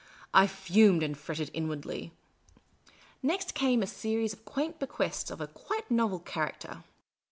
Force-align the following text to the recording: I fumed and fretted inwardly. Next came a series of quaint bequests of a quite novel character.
I 0.33 0.47
fumed 0.47 1.03
and 1.03 1.15
fretted 1.15 1.51
inwardly. 1.53 2.11
Next 3.21 3.53
came 3.53 3.83
a 3.83 3.85
series 3.85 4.33
of 4.33 4.45
quaint 4.45 4.79
bequests 4.79 5.29
of 5.29 5.41
a 5.41 5.45
quite 5.45 5.91
novel 5.91 6.17
character. 6.19 6.83